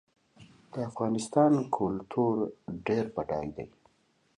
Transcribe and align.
د 0.71 0.73
افغانستان 0.89 1.53
کلتور 1.77 2.35
ډېر 2.87 3.05
بډای 3.15 3.47
دی. 3.55 3.67